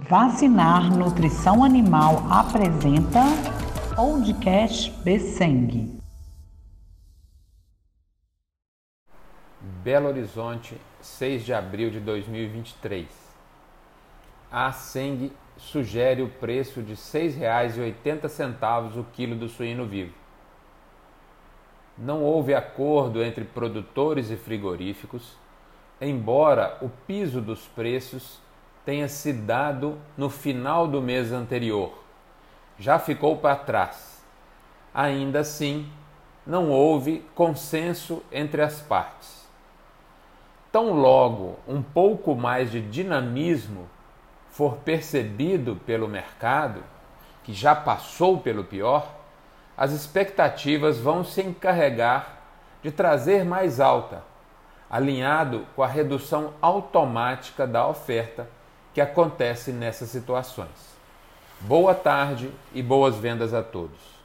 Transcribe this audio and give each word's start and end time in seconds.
Vacinar 0.00 0.96
Nutrição 0.96 1.64
Animal 1.64 2.22
apresenta 2.30 3.20
Podcast 3.96 4.92
Besseng. 5.02 5.98
Belo 9.82 10.06
Horizonte, 10.06 10.80
6 11.00 11.44
de 11.44 11.52
abril 11.52 11.90
de 11.90 11.98
2023. 11.98 13.08
A 14.52 14.70
Seng 14.70 15.32
sugere 15.56 16.22
o 16.22 16.28
preço 16.28 16.80
de 16.80 16.92
R$ 16.92 16.96
6,80 16.96 19.00
o 19.00 19.04
quilo 19.12 19.34
do 19.34 19.48
suíno 19.48 19.84
vivo. 19.84 20.14
Não 21.98 22.22
houve 22.22 22.54
acordo 22.54 23.20
entre 23.20 23.44
produtores 23.44 24.30
e 24.30 24.36
frigoríficos, 24.36 25.36
embora 26.00 26.78
o 26.80 26.88
piso 26.88 27.40
dos 27.40 27.66
preços 27.66 28.40
tenha 28.88 29.06
se 29.06 29.34
dado 29.34 29.98
no 30.16 30.30
final 30.30 30.88
do 30.88 31.02
mês 31.02 31.30
anterior. 31.30 31.92
Já 32.78 32.98
ficou 32.98 33.36
para 33.36 33.54
trás. 33.54 34.24
Ainda 34.94 35.40
assim, 35.40 35.92
não 36.46 36.70
houve 36.70 37.22
consenso 37.34 38.22
entre 38.32 38.62
as 38.62 38.80
partes. 38.80 39.46
Tão 40.72 40.94
logo 40.94 41.58
um 41.68 41.82
pouco 41.82 42.34
mais 42.34 42.70
de 42.70 42.80
dinamismo 42.80 43.90
for 44.48 44.76
percebido 44.76 45.76
pelo 45.84 46.08
mercado, 46.08 46.82
que 47.44 47.52
já 47.52 47.74
passou 47.74 48.38
pelo 48.40 48.64
pior, 48.64 49.06
as 49.76 49.92
expectativas 49.92 50.98
vão 50.98 51.22
se 51.22 51.42
encarregar 51.42 52.38
de 52.82 52.90
trazer 52.90 53.44
mais 53.44 53.80
alta, 53.80 54.24
alinhado 54.88 55.66
com 55.76 55.82
a 55.82 55.86
redução 55.86 56.54
automática 56.62 57.66
da 57.66 57.86
oferta 57.86 58.56
que 58.98 59.02
acontece 59.02 59.70
nessas 59.70 60.08
situações. 60.08 60.68
Boa 61.60 61.94
tarde 61.94 62.50
e 62.74 62.82
boas 62.82 63.14
vendas 63.14 63.54
a 63.54 63.62
todos. 63.62 64.17